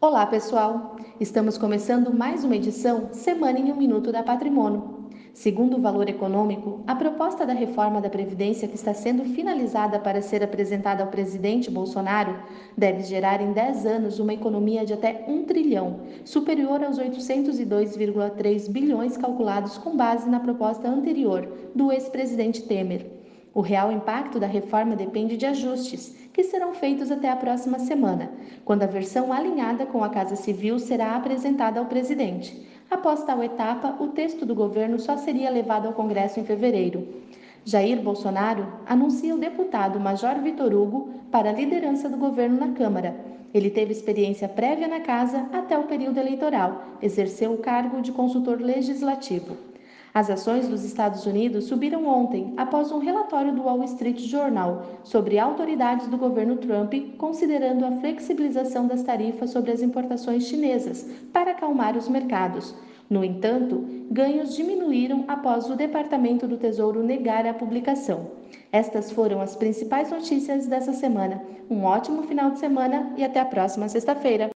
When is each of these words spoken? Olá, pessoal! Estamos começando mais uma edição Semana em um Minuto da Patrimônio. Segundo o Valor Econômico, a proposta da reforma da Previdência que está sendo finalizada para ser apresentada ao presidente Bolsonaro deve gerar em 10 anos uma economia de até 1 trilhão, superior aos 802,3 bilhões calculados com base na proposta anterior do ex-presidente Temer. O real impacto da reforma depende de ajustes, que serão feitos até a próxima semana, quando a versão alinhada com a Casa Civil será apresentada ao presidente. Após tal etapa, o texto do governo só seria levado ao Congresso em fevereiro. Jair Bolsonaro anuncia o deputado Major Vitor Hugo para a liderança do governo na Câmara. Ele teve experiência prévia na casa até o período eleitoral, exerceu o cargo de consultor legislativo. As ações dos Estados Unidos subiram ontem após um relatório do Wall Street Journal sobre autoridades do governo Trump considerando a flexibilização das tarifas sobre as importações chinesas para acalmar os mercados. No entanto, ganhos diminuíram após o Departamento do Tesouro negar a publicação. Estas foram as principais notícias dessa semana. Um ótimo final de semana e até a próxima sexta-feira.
Olá, 0.00 0.24
pessoal! 0.26 0.94
Estamos 1.18 1.58
começando 1.58 2.14
mais 2.14 2.44
uma 2.44 2.54
edição 2.54 3.08
Semana 3.12 3.58
em 3.58 3.72
um 3.72 3.76
Minuto 3.76 4.12
da 4.12 4.22
Patrimônio. 4.22 5.08
Segundo 5.34 5.76
o 5.76 5.80
Valor 5.80 6.08
Econômico, 6.08 6.84
a 6.86 6.94
proposta 6.94 7.44
da 7.44 7.52
reforma 7.52 8.00
da 8.00 8.08
Previdência 8.08 8.68
que 8.68 8.76
está 8.76 8.94
sendo 8.94 9.24
finalizada 9.24 9.98
para 9.98 10.22
ser 10.22 10.40
apresentada 10.40 11.02
ao 11.02 11.10
presidente 11.10 11.68
Bolsonaro 11.68 12.32
deve 12.76 13.02
gerar 13.02 13.40
em 13.40 13.52
10 13.52 13.86
anos 13.86 14.20
uma 14.20 14.32
economia 14.32 14.86
de 14.86 14.92
até 14.92 15.24
1 15.26 15.46
trilhão, 15.46 15.98
superior 16.24 16.84
aos 16.84 16.96
802,3 16.96 18.70
bilhões 18.70 19.16
calculados 19.16 19.78
com 19.78 19.96
base 19.96 20.30
na 20.30 20.38
proposta 20.38 20.88
anterior 20.88 21.48
do 21.74 21.90
ex-presidente 21.90 22.62
Temer. 22.62 23.18
O 23.54 23.60
real 23.60 23.90
impacto 23.90 24.38
da 24.38 24.46
reforma 24.46 24.94
depende 24.94 25.36
de 25.36 25.46
ajustes, 25.46 26.14
que 26.32 26.44
serão 26.44 26.74
feitos 26.74 27.10
até 27.10 27.28
a 27.28 27.36
próxima 27.36 27.78
semana, 27.78 28.30
quando 28.64 28.82
a 28.82 28.86
versão 28.86 29.32
alinhada 29.32 29.86
com 29.86 30.04
a 30.04 30.08
Casa 30.08 30.36
Civil 30.36 30.78
será 30.78 31.16
apresentada 31.16 31.80
ao 31.80 31.86
presidente. 31.86 32.66
Após 32.90 33.24
tal 33.24 33.42
etapa, 33.42 33.96
o 34.00 34.08
texto 34.08 34.46
do 34.46 34.54
governo 34.54 34.98
só 34.98 35.16
seria 35.16 35.50
levado 35.50 35.86
ao 35.86 35.92
Congresso 35.92 36.38
em 36.38 36.44
fevereiro. 36.44 37.06
Jair 37.64 38.00
Bolsonaro 38.00 38.66
anuncia 38.86 39.34
o 39.34 39.38
deputado 39.38 40.00
Major 40.00 40.36
Vitor 40.42 40.72
Hugo 40.72 41.10
para 41.30 41.50
a 41.50 41.52
liderança 41.52 42.08
do 42.08 42.16
governo 42.16 42.58
na 42.58 42.72
Câmara. 42.72 43.14
Ele 43.52 43.68
teve 43.68 43.92
experiência 43.92 44.48
prévia 44.48 44.86
na 44.86 45.00
casa 45.00 45.46
até 45.52 45.76
o 45.76 45.84
período 45.84 46.18
eleitoral, 46.18 46.82
exerceu 47.02 47.52
o 47.52 47.58
cargo 47.58 48.00
de 48.00 48.12
consultor 48.12 48.60
legislativo. 48.60 49.56
As 50.14 50.30
ações 50.30 50.68
dos 50.68 50.84
Estados 50.84 51.26
Unidos 51.26 51.66
subiram 51.66 52.06
ontem 52.06 52.54
após 52.56 52.90
um 52.90 52.98
relatório 52.98 53.54
do 53.54 53.62
Wall 53.62 53.84
Street 53.84 54.18
Journal 54.20 54.84
sobre 55.04 55.38
autoridades 55.38 56.06
do 56.08 56.16
governo 56.16 56.56
Trump 56.56 56.94
considerando 57.18 57.84
a 57.84 57.92
flexibilização 57.92 58.86
das 58.86 59.02
tarifas 59.02 59.50
sobre 59.50 59.70
as 59.70 59.82
importações 59.82 60.44
chinesas 60.44 61.08
para 61.32 61.52
acalmar 61.52 61.96
os 61.96 62.08
mercados. 62.08 62.74
No 63.10 63.24
entanto, 63.24 63.86
ganhos 64.10 64.54
diminuíram 64.54 65.24
após 65.28 65.70
o 65.70 65.76
Departamento 65.76 66.46
do 66.46 66.58
Tesouro 66.58 67.02
negar 67.02 67.46
a 67.46 67.54
publicação. 67.54 68.32
Estas 68.70 69.10
foram 69.10 69.40
as 69.40 69.56
principais 69.56 70.10
notícias 70.10 70.66
dessa 70.66 70.92
semana. 70.92 71.42
Um 71.70 71.84
ótimo 71.84 72.22
final 72.24 72.50
de 72.50 72.58
semana 72.58 73.12
e 73.16 73.24
até 73.24 73.40
a 73.40 73.46
próxima 73.46 73.88
sexta-feira. 73.88 74.50